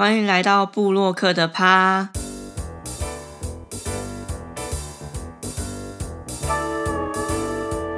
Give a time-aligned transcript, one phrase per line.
[0.00, 2.08] 欢迎来到布洛克的趴。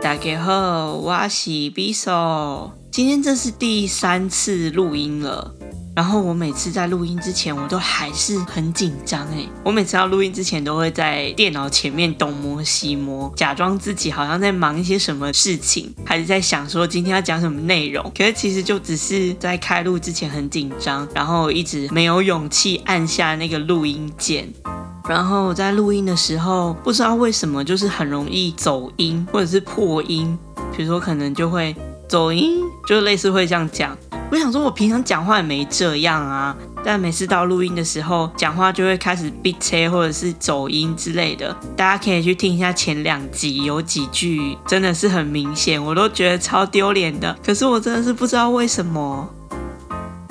[0.03, 2.82] 大家好，我是 Biso。
[2.93, 5.51] 今天这是第三次录音了，
[5.97, 9.49] 然后我每次在录音之前，我都还是很紧张哎。
[9.65, 18.13] 我每次要录音之前，都会在电脑前面东摸西摸，假装自己好像在忙一些什么事情，还是在想说今天要讲什么内容。
[18.15, 24.47] 可是其实就只是在开录之前很紧张，然后一直没有勇气按下那个录音键。
[25.09, 30.39] 然后在录音的时候，不知道为什么就是很容易走音或者是破音，
[30.77, 31.75] 比如说可能就会
[32.13, 32.63] 走音。
[32.87, 33.97] 就类似会这样讲，
[34.31, 41.57] 我想说，我平常讲话也没这样啊，但每次到录音的时候，讲话就会开始闭车或者是走音之类的。
[41.75, 47.35] 大家可以去听一下前两集，有几句真的是很明显，我都觉得超丢脸的。
[47.43, 49.27] 可是我真的是不知道为什么，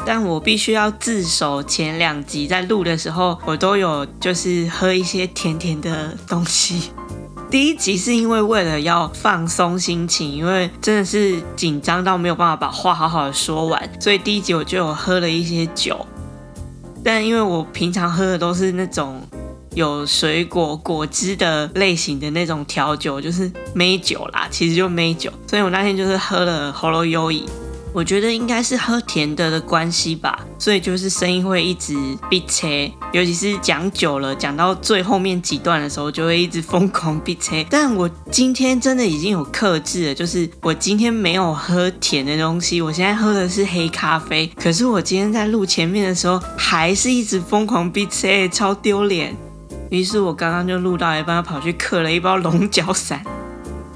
[0.06, 1.64] 但我必须要自首。
[1.64, 6.92] 前两集在录的时候，我都有就是喝一些甜甜的东西。
[7.52, 16.08] 第一集是因为为了要放松心情，因为真的是紧张到没有办法把话好好的说完，所以第一集我就有喝了一些酒。
[17.04, 19.22] 但因为我平常喝的都是那种
[19.76, 27.46] 有水果果汁的类型的那种调酒，就是美酒啦，其实就美酒，所以我那天就是喝了喉咙优饮。
[27.94, 31.94] 我觉得应该是喝甜的的关系吧，所以就是声音会一直
[32.30, 37.66] 闭切，尤其是讲久了，讲到最后面几段的时候，就会一直疯狂闭切。
[37.70, 44.50] 但我今天真的已经有克制了，就是我今天没有喝甜的东西，我现在喝的是黑咖啡。
[44.56, 49.36] 可是我今天在录前面的时候，还是一直疯狂闭切，超丢脸。
[49.90, 53.22] 于是我刚刚就录到一半，跑去嗑了一包龙角散。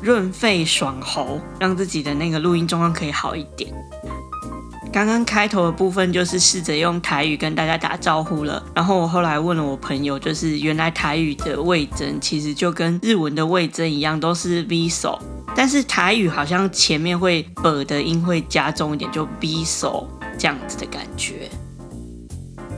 [0.06, 3.74] 润肺爽喉，让自己的那个录音状况可以好一点。
[4.94, 15.18] 刚刚开头的部分就是试着用台语跟大家打招呼了，然后我后来问了我朋友，就是原来台语的味增其实就跟日文的味增一样，都是 v so，
[15.56, 20.08] 但是台语好像前面会 b 的音会加重一点，就 v so
[20.38, 21.50] 这样子的感觉。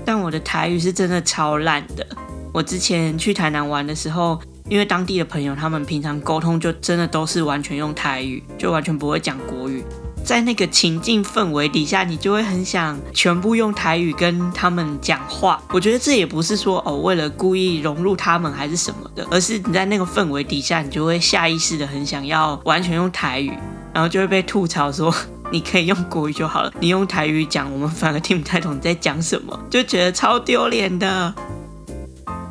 [0.06, 2.08] 但我的台语是真的超烂的，
[2.54, 4.40] 我之前去台南玩的时候。
[4.70, 9.84] 因为当地的朋友，他们平常沟通就真的都是完全用台语，就完全不会讲国语。
[10.26, 15.64] 在那个情境氛围底下，你就会很想全部用台语跟他们讲话。
[15.70, 23.54] 我觉得这也不是说哦，为了故意融入他们还是什么的，而是你在那个氛围底下，你就会下意识的很想要完全用台语，
[23.94, 25.16] 然后就会被吐槽说
[25.50, 31.34] 你可以用国语就好了，你用台语讲，我们反而听不太懂你在讲什么，就觉得超丢脸的。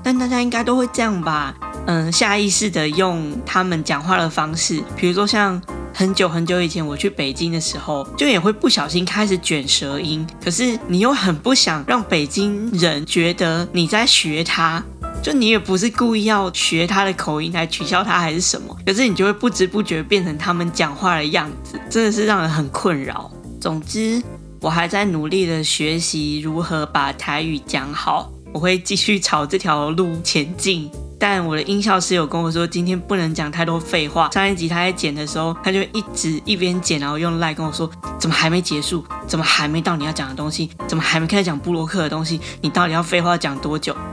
[0.02, 1.54] 但大家应该都会这样吧？
[1.86, 5.60] 嗯，下意识的用他们讲话的方式，比如说像
[5.94, 10.26] 很久很久以前我去北京的时候，就也会不小心开始卷舌音。
[10.42, 14.82] 可是你又很不想让北京人觉得你在学他，
[15.22, 23.30] 就你也不是故意要学他的口音来取笑他还是什么，可是你就会不知不觉变成他们讲话的样子，真的是让人很困扰。
[23.60, 24.20] 总之，
[24.60, 30.90] 我还在努力的学习如何把台语讲好，我会继续朝这条路前进。
[31.18, 34.30] 但我的音效师有跟我说，今天不能讲太多废话。
[34.30, 39.04] 上一集他在剪的时候，他就一直一边剪，然后用赖跟我说，怎么还没结束？
[39.26, 40.70] 怎么还没到你要讲的东西？
[40.86, 42.40] 怎么还没开始讲布洛克的东西？
[42.60, 43.96] 你到底要废话讲多久？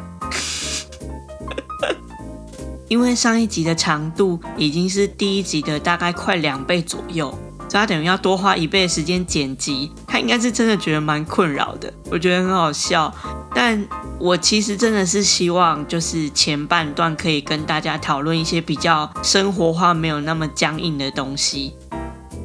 [2.88, 7.38] 因为上一集的长度已经是第一集的大概快两倍左右，
[7.74, 9.92] 所以他等于要多花一倍的时间剪辑。
[10.06, 13.12] 他应该是真的觉得蛮困扰的，我觉得很好笑，
[13.56, 13.84] 但。
[14.20, 21.74] 我其实真的是希望，就是前半段可以跟大家讨论一些比较生活化、没有那么僵硬的东西，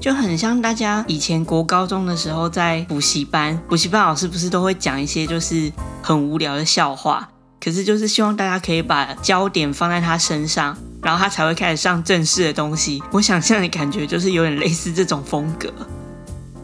[0.01, 5.71] 就很像大家以前国高中的时候在补习班，补习班老师不是都会讲一些就是
[6.03, 7.29] 很无聊的笑话，
[7.61, 13.03] 可是就是希望大家可以把焦点放在他身上，然后他才会开始上正式的东西。
[13.13, 15.73] 我想象的感觉就是有点类似这种风格。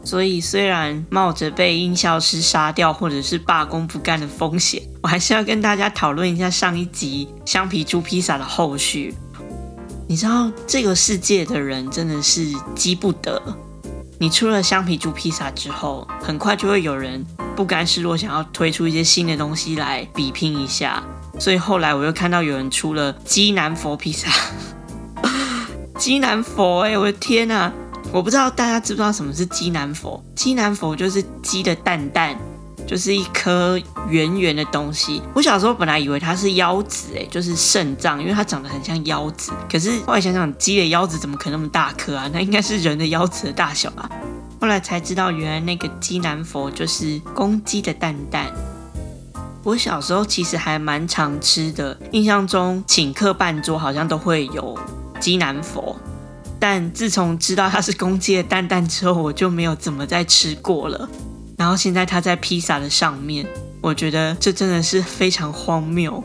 [0.05, 9.15] 所以，虽然冒着被音效师杀掉或者是罢工不干的风险，我还是要跟大家讨论一下上一集橡皮猪披萨的后续。
[10.07, 13.43] 你知道，这个世界的人真的是积不得。
[14.21, 17.25] 你出了橡皮猪披萨之后，很快就会有人
[17.57, 21.03] 不甘示弱，想要推出一些新的东西来比拼一下。
[21.39, 24.29] 所以后来我又看到有人出了鸡南佛披萨，
[25.99, 27.71] 鸡南佛，哎，我的天呐！
[28.13, 30.23] 我不知道大家知不知道什么是鸡南佛？
[30.37, 32.37] 鸡南佛就是鸡的蛋蛋，
[32.87, 35.21] 就是一颗圆圆的东西。
[35.35, 39.51] 我小时候本来以为它是腰子，哎，就是肾脏，因为它长得很像腰子。
[39.69, 42.31] 可是后来想想，鸡的腰子怎么可能那么大颗啊？
[42.33, 44.09] 那应该是人的腰子的大小啊。
[44.61, 48.47] 后来才知道，原来那个鸡南佛就是公鸡的蛋蛋。
[49.65, 54.79] 我小时候其实还蛮常吃的，印象中请客办桌好像都会有
[55.19, 55.97] 鸡南佛，
[56.61, 61.09] 但自从知道它是公鸡的蛋蛋之后，我就没有怎么再吃过了。
[61.57, 63.47] 然后现在它在披萨的上面，
[63.81, 66.23] 我觉得这真的是非常荒谬。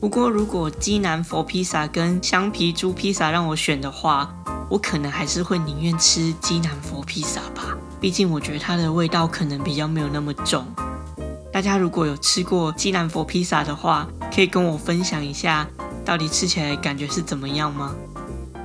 [0.00, 4.34] 不过如果鸡南佛披萨跟香皮猪披萨让我选的话，
[4.68, 7.78] 我可能还是会宁愿吃鸡南佛披萨吧。
[8.00, 10.66] 毕竟我觉得它的味道可能比较没有那么重。
[11.56, 15.66] 大家如果有吃过鸡南佛披萨的话，可以跟我分享一下，
[16.04, 17.94] 到底吃起来感觉是怎么样吗？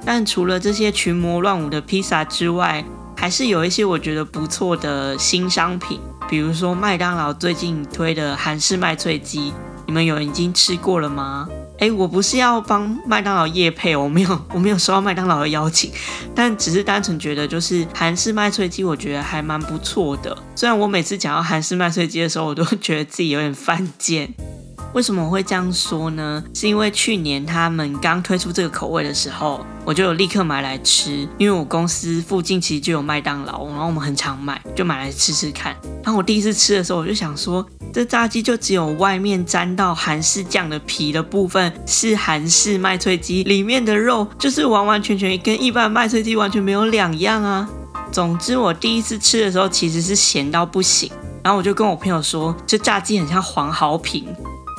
[0.05, 2.83] 但除了这些群魔乱舞的披萨之外，
[3.15, 9.53] 还是有一些我觉得不错的新商品，比如说麦当劳最近推的韩式麦脆鸡，
[9.87, 11.47] 你们有已经吃过了吗？
[11.81, 15.91] 哎，我不是要帮麦当劳夜配，我没有， 我没有收到麦当劳的邀请，
[16.35, 20.37] 但只是单纯觉得就是韩式麦脆鸡，我觉得还蛮不错的。
[20.55, 24.31] 虽然我每次讲到韩式麦脆鸡的时候，我都觉得自己有点犯贱。
[24.93, 26.43] 为什么我会这样说呢？
[26.53, 31.27] 是因为去年他们刚推出这个口味的时候，我就有立刻买来吃。
[31.37, 35.73] 因为我公司附近其实就有麦当劳，然后我们很常买，就买来吃吃看。
[36.03, 47.69] 然后我第一次吃的时候，我就想说，这炸鸡就只有外面沾到韩式酱的皮的部分是韩式麦脆鸡，里面的肉就是完完全全跟一般麦脆鸡完全没有两样啊。
[48.11, 51.09] 总之，我第一次吃的时候其实是咸到不行。
[51.43, 54.27] 然后我就跟我朋友说，这炸鸡很像黄豪平。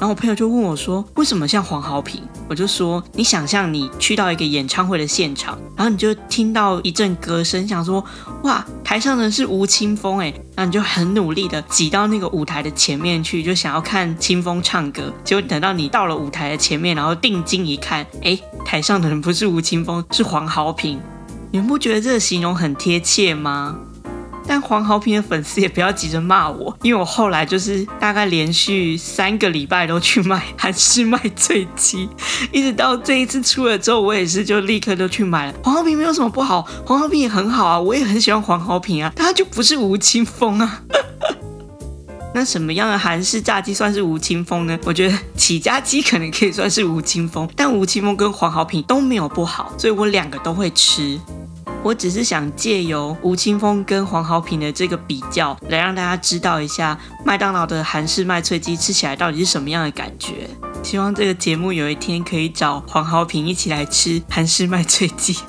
[0.03, 2.21] 然后我朋友就问我说：“为什么像黄豪平？”
[2.51, 8.05] 我就说：“你想象你去到一个演唱会的现场，然后你就听到一阵歌声，想说
[8.43, 15.05] 哇，台上的是吴青峰哎，然后你就很努力的挤到那个舞台的前面去，就想要看清风唱歌。
[15.23, 21.01] 结果等到你到了舞台的前面，然后定睛一看，哎，台上的人不是吴青峰，是黄豪平。
[21.53, 23.77] 你们不觉得这个形容很贴切吗？”
[24.47, 32.09] 但黄豪平的粉丝也不要急着骂我，因为我后来就是大概连续三个礼拜都去买韩式麦脆鸡，
[32.51, 35.55] 一直到这一次出了之后，我也是就立刻都去买了。
[35.63, 40.83] 黄豪平没有什么不好，黄豪平也很好啊，我也很喜欢黄豪平啊，他就不是吴青峰啊。
[42.35, 44.79] 那什么样的韩式炸鸡算是吴青峰呢？
[44.85, 51.21] 我觉得起家鸡可能可以算是吴青峰，但吴青峰跟黄豪平都没有不好，所以我两个都会吃。
[51.83, 60.49] 我只是想借由吴青峰跟黄豪平的这个比较，来让大家知道一下麦当劳的韩式麦脆鸡吃起来到底是什么样的感觉。
[60.83, 65.37] 希望这个节目有一天可以找黄豪平一起来吃韩式麦脆鸡。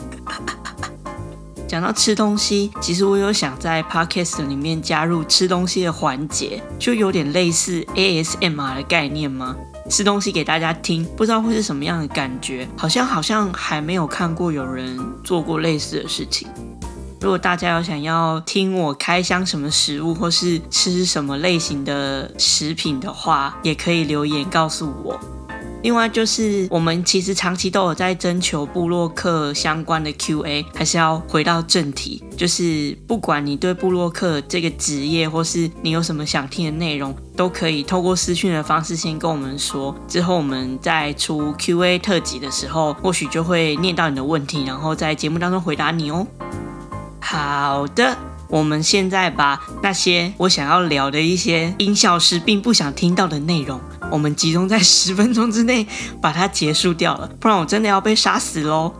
[1.67, 9.55] 讲到吃东西，其实我有想在 podcast 里面加入吃东西的环节，就有点类似 ASMR 的概念吗？
[9.89, 16.47] 吃东西给大家听，不知道会是什么样的感觉，好像好像还没有看过有人做过类似的事情。
[17.21, 25.19] 如果大家有想要听我开箱什么食物，或是吃什么类型的食品的话，也可以留言告诉我。
[25.83, 46.25] 另外就是，我们其实长期都有在征求布洛克相关的 Q&A，还是要回到正题，就是不管你对布洛克这个职业，或是你有什么想听的内容，都可以透过私讯的方式先跟我们说，之后我们在出 Q&A 特辑的时候，或许就会念到你的问题，然后在节目当中回答你哦。
[47.19, 53.81] 好的，我们现在把那些我想要聊的一些音效师并不想听到的内容。
[54.13, 55.87] 我们集中在十分钟之内
[56.21, 58.93] 把它结束掉了，不然我真的要被杀死喽。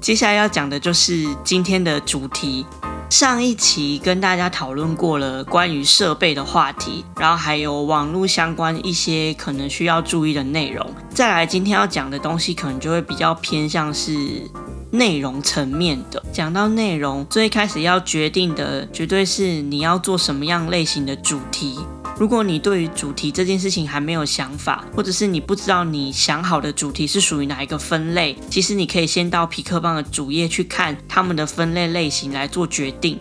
[0.00, 2.66] 接下来要讲的就是今天的主题。
[3.08, 10.84] 上一期跟大家讨论过了关于设备的话题，然后还有网络相关一些可能需要注意的内容。
[11.08, 14.42] 再来，今天要讲的东西可能就会比较偏向是
[14.90, 16.20] 内容层面的。
[16.32, 21.78] 讲到内容，最开始要决定的绝对是你要做什么样类型的主题。
[22.18, 33.18] 如果你对于主题这件事情还没有想法，或者是你不知道你想好的主题是属于哪一个分类，其实你可以先到皮克邦的主页去看他们的分类类型来做决定。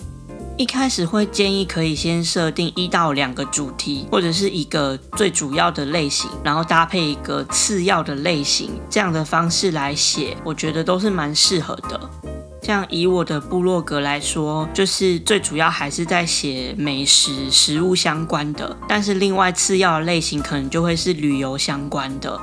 [0.57, 12.09] 一开始会建议可以先设定一到两个主题，或者是一个最主要的类型，然后搭配一个次要的类型，这样的方式来写，我觉得都是蛮适合的。
[12.65, 22.41] 像以我的部落格来说，就是最主要还是在写美食、食物相关的，但是另外次要的类型可能就会是旅游相关的。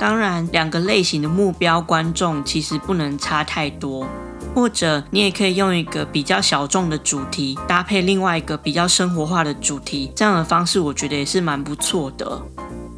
[0.00, 4.08] 当然，两个类型的目标观众其实不能差太多，
[4.54, 12.40] 或者你也可以用一个比较小众的主题搭配另外一个比较生活化的主题，这样的方式我觉得也是蛮不错的。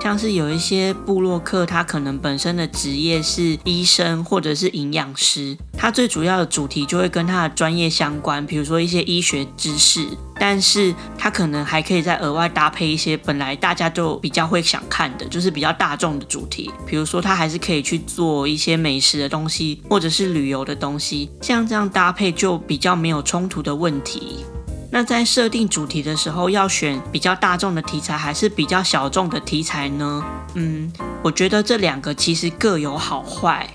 [0.07, 10.07] 像是有一些部落客，他可能本身的职业是医生或者是营养师，他最主要的主题就会跟他的专业相关，比如说一些医学知识，
[10.39, 24.45] 但是他可能还可以再额外搭配一些本来大家就比较会想看的，就是比较大众的主题，比如说他还是可以去做一些美食的东西，或者是旅游的东西，像这样搭配就比较没有冲突的问题。
[24.90, 30.25] 那在设定主题的时候，要选比较大众的题材，还是比较小众的题材呢？
[30.55, 30.90] 嗯，
[31.23, 33.69] 我觉得这两个其实各有好坏。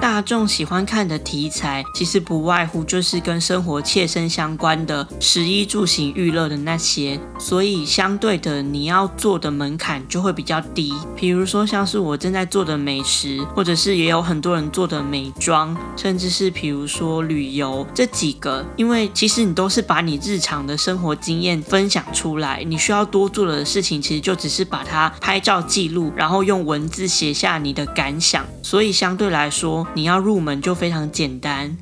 [0.00, 10.92] 大众喜欢看的题材，其实不外乎就是跟生活切身相关的食衣住行娱乐的那些，所以相对的，你要做的门槛就会比较低。
[11.16, 29.86] 比如说像是我正在做的美食，或者是也有很多人做的美妆，甚至是比如说旅游这几个，因为其实你都是把你日常的生活经验分享出来，你需要多做的事情其实就只是把它拍照记录，然后用文字写下你的感想，所以相对来说。
[29.94, 31.76] 你要入门就非常简单，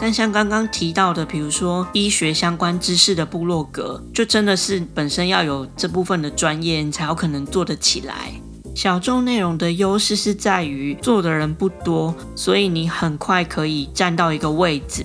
[0.00, 8.32] 但像刚刚提到的，比如说医学相关知识的部落格，就真的是本身要有这部分的专业，你才有可能做得起来。
[8.74, 15.04] 小众内容的优势是在于做的人不多，所以你很快可以站到一个位置。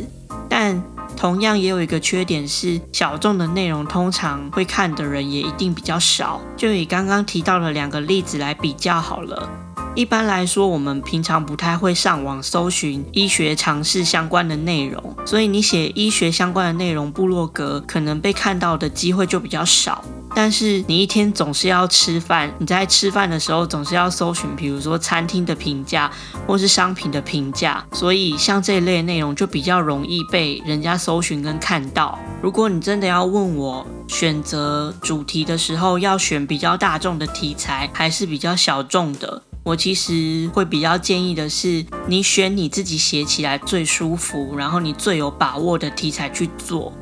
[0.50, 0.82] 但
[1.18, 6.39] 同样也有一个缺点是，小众的内容通常会看的人也一定比较少。
[6.56, 9.66] 就以刚刚提到的两个例子来比较好了。
[9.98, 20.06] 一般来说，我们平常不太会上网搜寻医学常识相关的内容，所以你写医学相关的内容，部落格可能被看到的机会就比较少。
[20.36, 26.12] 但是你一天总是要吃饭，你在吃饭的时候总是要搜寻，比如说餐厅的评价
[26.46, 32.20] 或是商品的评价，所以像这一类内容就比较容易被人家搜寻跟看到。
[32.39, 39.42] 如果你真的要问我选择主题的时候，要选比较大众的题材，还是比较小众的？
[39.67, 46.93] 我其实会比较建议的是，你选你自己写起来最舒服，然后你最有把握的题材去做。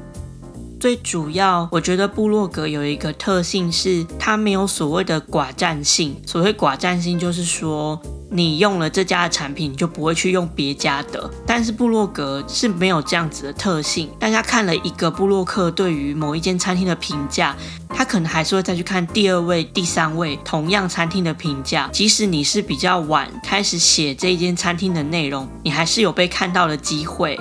[0.80, 6.20] 最主要，我觉得布洛格有一个特性是，它没有所谓的寡占性。
[6.26, 8.02] 所谓寡占性，就是说
[8.32, 11.30] 你用了这家的产品，你就不会去用别家的。
[11.46, 14.10] 但是部落格是没有这样子的特性。
[14.20, 17.56] 大家看了一个部落客对于某一间餐厅的评价，
[17.90, 21.90] 他可能还是会再去看第二位、第三位同样餐厅的评价。
[21.94, 27.40] 即使你是比较晚开始写这一间餐厅的内容，你还是有被看到的机会。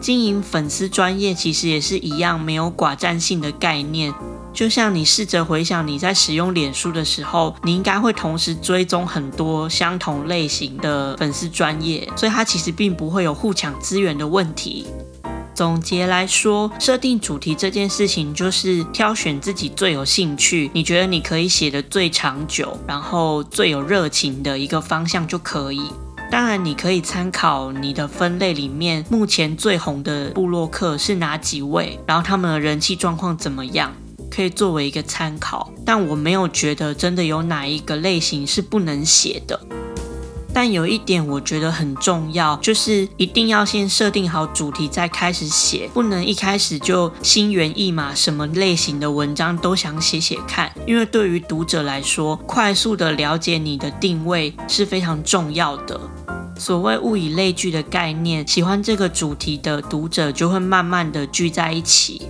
[0.00, 4.12] 经营粉丝专业其实也是一样，没有寡占性的概念。
[4.54, 14.86] 就像你试着回想你在使用脸书的时候，你应该会同时追踪很多相同类型的粉丝专业，所以它其实并不会有互抢资源的问题。
[15.54, 25.82] 总结来说，设定主题这件事情就是挑选自己最有兴趣、你觉得你可以写的最长久，然后最有热情的一个方向就可以。
[26.30, 33.92] 当然，你可以参考你的分类里面目前最红的部落客是哪几位，然后他们的人气状况怎么样，
[34.34, 35.72] 可以作为一个参考。
[35.84, 39.60] 但我没有觉得真的有哪一个类型是不能写的。
[40.56, 50.72] 但有一点我觉得很重要，就是一定要先设定好主题再开始写，不能一开始就心猿意马，什么类型的文章都想写写看。
[50.86, 56.00] 因为对于读者来说，快速的了解你的定位是非常重要的。
[56.56, 62.22] 所谓物以类聚的概念，喜欢这个主题的读者就会慢慢的聚在一起，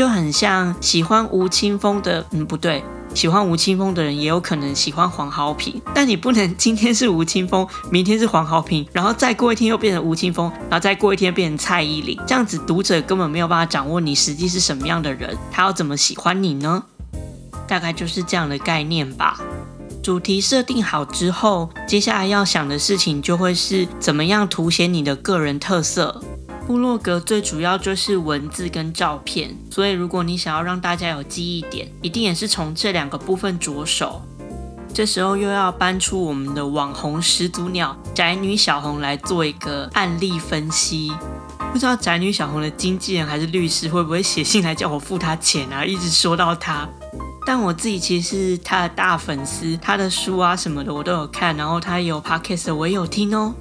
[0.00, 2.82] 就很像喜欢吴青峰的，嗯，不对。
[3.12, 16.82] 喜欢吴青峰的人也有可能喜欢黄豪平，但你不能今天是吴青峰，明天是黄豪平，然后再过一天又变成吴青峰，然后再过一天变成蔡依林，这样子读者根本没有办法掌握你实际是什么样的人，他要怎么喜欢你呢？
[17.68, 19.38] 大概就是这样的概念吧。
[20.02, 26.22] 主题设定好之后，接下来要想的事情就会是怎么样凸显你的个人特色。
[26.70, 34.22] 部落格最主要就是文字跟照片，所以如果你想要让大家有记忆点，一定也是从这两个部分着手。
[34.94, 41.12] 这时候又要搬出我们的网红始祖鸟宅女小红来做一个案例分析。
[41.72, 45.84] 不知道宅女小红的经纪人还是律师会不会写信来叫我付他钱啊？
[45.84, 46.88] 一直说到他，
[47.44, 53.52] 但我自己其实是他的大粉丝，他的书啊什么的我都有看，然后他有 podcast 我也有听哦。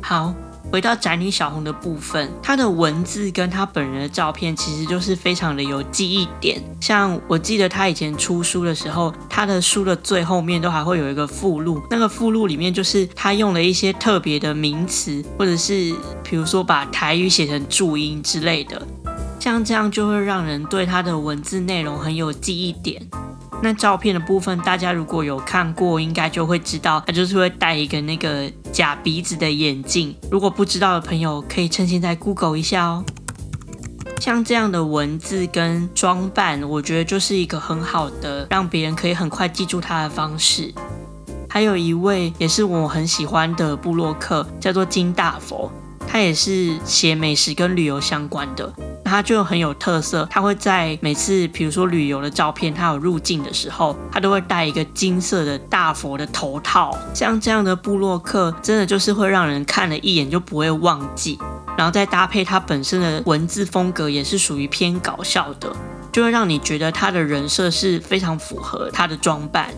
[0.00, 0.32] 好。
[0.72, 6.58] 回到宅女小红的部分，她的文字跟她本人的照片其实就是非常的有记忆点。
[6.80, 18.80] 像我记得她以前出书的时候，她的书的最后面都还会有一个附录，那个附录里面就是她用了一些特别的名词，或者是比如说把台语写成注音之类的，
[19.38, 23.06] 像这样就会让人对她的文字内容很有记忆点。
[23.62, 30.14] 那照片的部分，大家如果有看过，应该就会知道，他就是会戴一个那个假鼻子的眼镜。
[30.32, 33.04] 如果不知道的朋友，可以趁现在 Google 一下哦。
[34.20, 40.74] 像这样的文字跟装扮，我觉得就是一个很好的让别人可以很快记住他的方式。
[41.48, 45.70] 还有一位也是我很喜欢的布洛克，叫做金大佛，
[46.06, 48.72] 他也是写美食跟旅游相关的。
[49.12, 56.96] 他就很有特色，他会在每次比如说旅游的照片，他有入境的时候，他都会戴一个金色的大佛的头套。
[57.12, 61.38] 像这样的布洛克，真的就是会让人看了一眼就不会忘记。
[61.76, 65.70] 然后再搭配他本身的文字风格，也是属于偏搞笑的，
[66.10, 69.68] 就会让你觉得他的人设是非常符合他的装扮。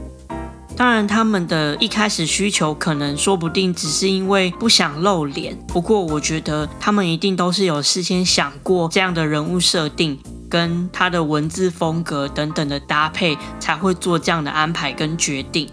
[0.77, 5.57] 当然，他们的一开始需求可能说不定只是因为不想露脸。
[5.69, 10.19] 不过，我觉得他们一定都是有事先想过这样的人物设定
[10.51, 15.69] 跟他的文字风格等等的搭配，才会做这样的安排跟决定。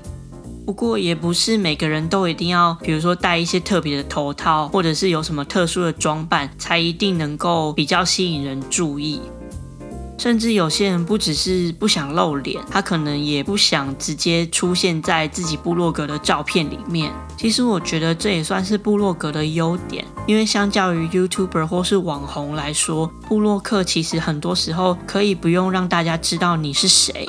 [0.68, 9.20] 不过，也不是每个人都一定要，比如说戴一些特别的头套，或者是有什么特殊的装扮，才一定能够比较吸引人注意。
[10.18, 17.12] 甚至有些人不只是不想露脸，他可能也不想直接出现在自己部落格的照片里面。
[17.36, 27.28] 其实我觉得这也算是部落格的优点，因为相较于 YouTuber 或是网红来说，部落客其实很多时候可以不用让大家知道你是谁。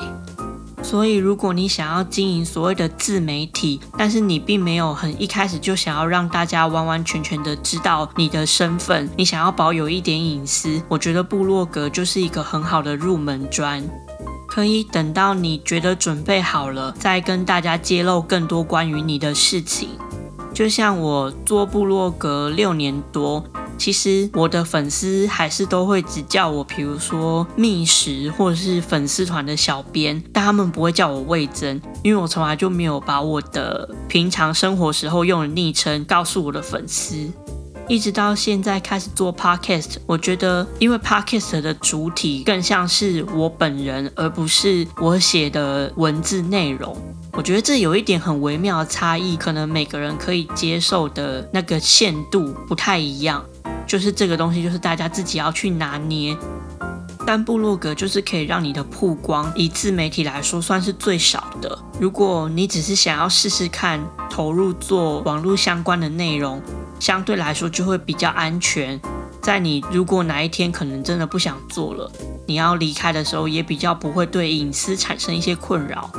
[0.83, 13.81] 所以，如果你想要经营所谓的自媒体，但是你并没有很一开始就想要让大家完完全全的知道你的身份，你想要保有一点隐私，我觉得部落格就是一个很好的入门砖，
[14.45, 19.89] 可以等到你觉得准备好了，再跟大家揭露更多关于你的事情。
[20.53, 23.43] 就像我做部落格六年多。
[23.77, 37.29] 其实我的粉丝还是都会只叫我，比如说觅食或者是粉丝团的小编，但他们不会叫我魏征，因为我从来就没有把我的平常生活时候用的昵称告诉我的粉丝。
[37.89, 46.95] 一直到现在开始做 podcast，我觉得因为 podcast 的主体更像是我本人，而不是我写的文字内容。
[47.33, 53.43] 我觉得这有一点很微妙的差异，可能每个人可以接受的那个限度不太一样。
[53.87, 56.35] 就是这个东西，就是大家自己要去拿捏。
[57.25, 61.79] 但部落格就是可以让你的曝光，以自媒体来说算是最少的。
[61.97, 63.97] 如果你只是想要试试看
[64.29, 66.61] 投入做网络相关的内容，
[66.99, 68.99] 相对来说就会比较安全。
[69.41, 72.11] 在你如果哪一天可能真的不想做了，
[72.45, 76.09] 你要离开的时候，也比较不会对隐私产生一些困扰。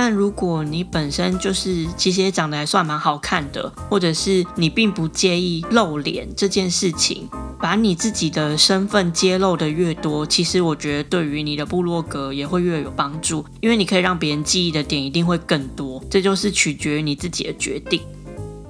[0.00, 18.00] 但如果你本身就是其实也长得还算蛮好看的，或者是你并不介意露脸这件事情，把你自己的身份揭露的越多，其实我觉得对于你的部落格也会越有帮助，因为你可以让别人记忆的点一定会更多，这就是取决于你自己的决定。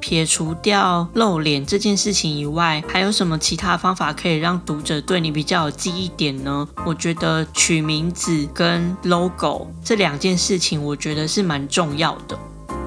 [0.00, 6.66] 撇除掉露脸这件事情以外，还有什么其他方法可以让读者对你比较有记忆点呢？
[6.86, 12.38] 我觉得取名字跟 logo 这两件事情，我觉得是蛮重要的。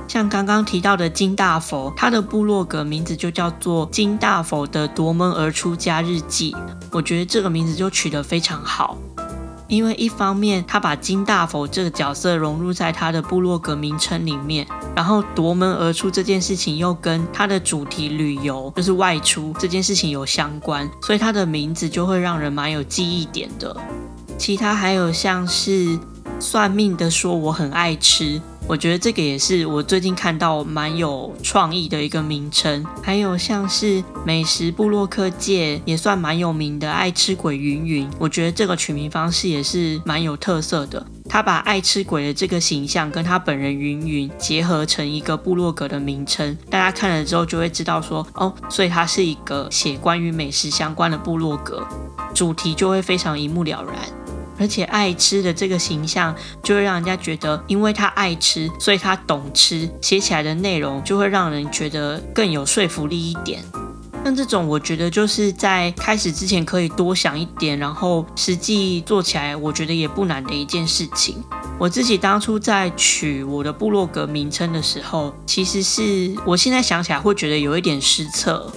[0.07, 6.53] 像刚刚提到的金大佛，他的部落格名字就叫做金大佛的夺门而出家日记，
[6.91, 8.97] 我觉得这个名字就取得非常好。
[9.71, 23.73] 因为一方面，他把金大佛这个角色融入在他的部落格名称里面，然后夺门而出这件事情又跟他的主题旅游，就是外出这件事情有相关，所以他的名字就会让人蛮有记忆点的。
[24.37, 25.97] 其他还有像是
[26.37, 28.41] 算命的说我很爱吃。
[28.67, 41.05] 我觉得这个也是我最近看到蛮有创意的一个名称，还有像是美食部落客界也算蛮有名的爱吃鬼云云，我觉得这个取名方式也是蛮有特色的。
[41.27, 51.85] 他把爱吃鬼的这个形象跟他本人云云结合成一个部落格的名称，大家看了之后就会知道说哦，所以它是一个写关于美食相关的部落格，
[52.33, 54.20] 主题就会非常一目了然。
[54.61, 63.63] 而且爱吃的这个形象，就会让人家觉得，因为他爱吃，所以他懂吃，写起来的内容就会让人觉得更有说服力一点。
[64.23, 71.43] 像这种，我觉得就是在开始之前可以多想一点，然后实际做起来，我觉得也不难的一件事情。
[71.79, 78.71] 我自己当初在取我的部落格名称的时候，其实是我现在想起来会觉得有一点失策。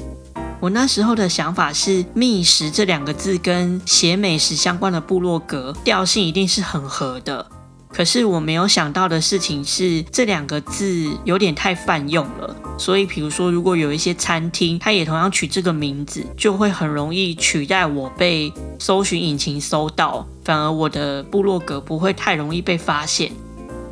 [0.65, 7.47] 我那时候的想法是，觅食这两个字跟写美食相关的部落格调性一定是很合的。
[7.91, 12.57] 可是我没有想到的事情是，这两个字有点太泛用了。
[12.79, 23.31] 所以，比如说，如果有一些餐厅，它也同样取这个名字，就会很容易取代我被搜寻引擎搜到，反而我的部落格不会太容易被发现。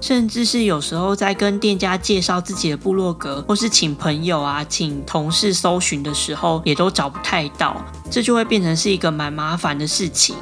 [0.02, 7.76] 甚至是有时候在跟店家介绍自己的部落格，或是请朋友啊、请同事搜寻的时候，也都找不太到，
[8.10, 10.34] 这就会变成是一个蛮麻烦的事情。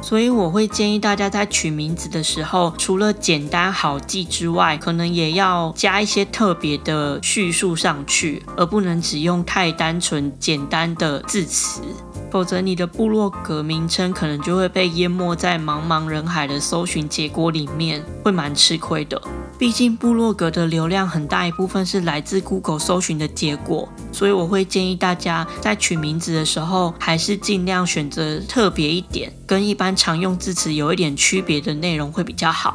[0.00, 11.82] 所以我会建议大家在取名字的时候，除了简单好记之外，可能也要加一些特别的叙述上去，而不能只用太单纯简单的字词。
[12.32, 19.20] 否则，你的部落格名称可能就会被淹没在茫茫人海的搜寻结果里面，会蛮吃亏的。
[19.58, 32.74] 毕竟，部落格的流量很大一部分是来自 Google 搜寻的结果，所以我会建议大家在取名字的时候，还是尽量选择特别一点，跟一般常用字词有一点区别的内容会比较好。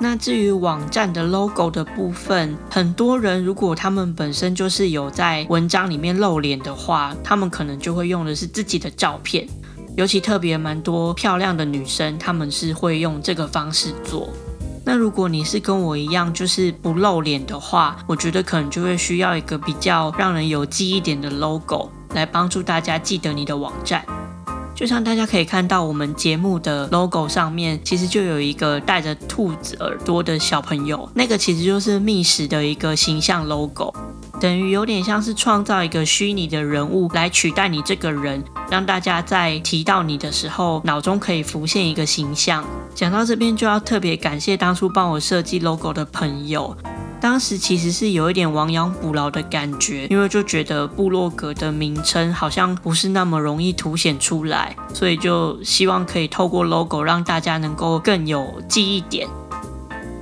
[0.00, 9.46] 那至于网站的 logo 的部分，很多人如果他们本身就是有在文章里面露脸的话，他们可能就会用的是自己的照片，
[9.96, 14.28] 尤其特别蛮多漂亮的女生，他们是会用这个方式做。
[14.84, 24.02] 那如果你是跟我一样就是不露脸的话，我觉得可能就会需要一个比较让人有记忆点的 logo 来帮助大家记得你的网站。
[24.78, 33.92] 就像大家可以看到，我们节目的 logo 上面其实就有一个戴着兔子耳朵的小朋友，那个其实就是觅食的一个形象 logo，
[34.40, 42.64] 等于有点像是创造一个虚拟的人物来取代你这个人，让大家在提到你的时候，脑中可以浮现一个形象。
[42.94, 46.76] 讲到这边，就要特别感谢当初帮我设计 logo 的朋友。
[47.20, 59.28] 当时其实是有一点亡羊补牢的感觉，因为就觉得部落格的名称好像不是那么容易凸显出来，所以就希望可以透过 logo 让大家能够更有记忆点。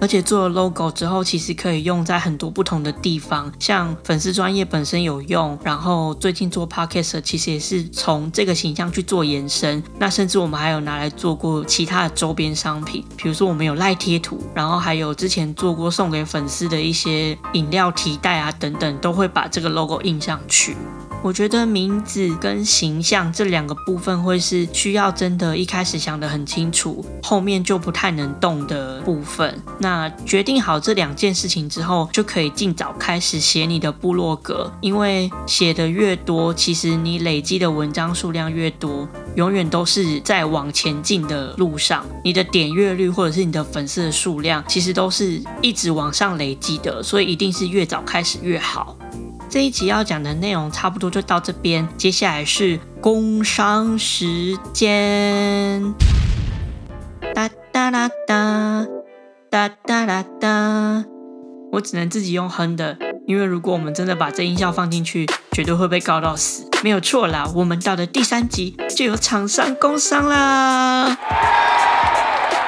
[0.00, 9.82] 而且做了 logo 之后，其实可以用在很多不同的地方，像粉丝专业本身有用，然后最近做 podcast 其实也是从这个形象去做延伸。
[9.98, 20.76] 那甚至我们还有拿来做过其他的周边商品，比如说我们有赖贴图，然后还有之前做过送给粉丝的一些饮料提袋啊等等，都会把这个 logo 印上去。
[21.22, 29.60] 我觉得名字跟形象这两个部分会是需要真的一开始想得很清楚，后面就不太能动的部分。
[29.80, 42.04] 那那决定好这两件事情之后，就可以尽早开始写你的部落格，因为写的越多，其实你累积的文章数量越多，永远都是在往前进的路上。
[42.24, 48.96] 你的点阅率或者是你的粉丝的数量，其实都是一直往上累积的，所以一定是越早开始越好。
[49.48, 55.94] 这一集要讲的内容差不多就到这边，接下来是工商时间。
[57.32, 58.84] 哒哒啦哒，
[59.56, 61.06] 哒哒啦哒。
[61.72, 66.68] 我只能自己用哼的，因为如果我们真的把这音效放进去，绝对会被告到死。
[66.84, 71.16] 没有错啦，我们到的第三集就有厂商工商啦。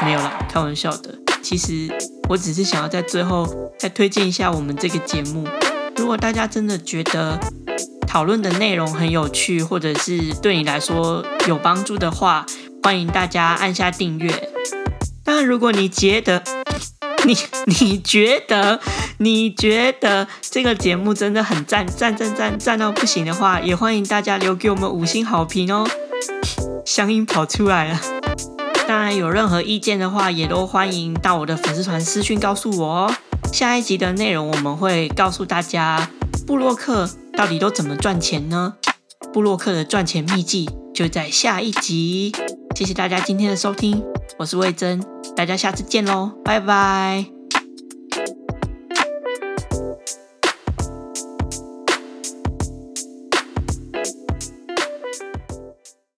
[0.03, 1.15] 没有啦，开玩笑的。
[1.43, 1.95] 其实
[2.27, 3.47] 我只是想要在最后
[3.79, 5.47] 再推荐一下我们这个节目。
[5.95, 7.39] 如果大家真的觉得
[8.07, 12.47] 讨论的内容很有趣，或者是对你来说有帮助的话，
[12.83, 14.33] 欢迎大家按下订阅。
[15.23, 16.43] 当然，如果你觉得
[17.25, 18.81] 你 你觉得
[19.19, 25.89] 你觉得这个节目真的很赞赞赞赞赞到不行的话，也欢迎大家留给我们五星好评哦。
[26.87, 28.01] 乡音跑出来了。
[28.87, 33.15] 当然，有任何意见的话，也都欢迎到我的粉丝团私讯告诉我哦。
[33.53, 36.11] 下一集的内容我们会告诉大家，
[36.47, 38.75] 布洛克到底都怎么赚钱呢？
[39.33, 42.33] 布洛克的赚钱秘籍就在下一集。
[42.75, 44.03] 谢谢大家今天的收听，
[44.39, 45.03] 我是魏征，
[45.35, 47.38] 大家下次见喽，拜拜。